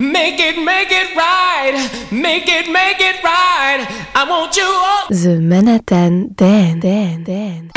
Make 0.00 0.40
it, 0.40 0.56
make 0.56 0.90
it 0.90 1.14
right. 1.14 2.10
Make 2.10 2.48
it, 2.48 2.66
make 2.66 3.00
it 3.00 3.22
right. 3.22 3.86
I 4.12 4.26
want 4.28 4.56
you 4.56 4.64
all. 4.64 5.06
The 5.08 5.40
Manhattan 5.40 6.32
Dan, 6.34 6.80
Dan, 6.80 7.22
Dan. 7.22 7.73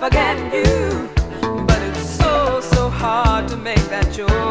forget 0.00 0.38
you. 0.54 1.10
But 1.66 1.82
it's 1.82 2.08
so, 2.08 2.60
so 2.62 2.88
hard 2.88 3.48
to 3.48 3.56
make 3.58 3.84
that 3.90 4.10
choice. 4.10 4.49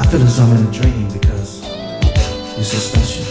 I 0.00 0.06
feel 0.06 0.22
as 0.22 0.40
I'm 0.40 0.56
in 0.56 0.66
a 0.66 0.72
dream 0.72 1.08
because 1.12 1.62
you're 2.56 2.64
so 2.64 2.78
special, 2.78 3.24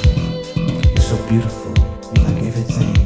you're 0.56 0.98
so 0.98 1.18
beautiful, 1.28 1.74
you're 2.16 2.26
like 2.26 2.44
everything. 2.44 3.03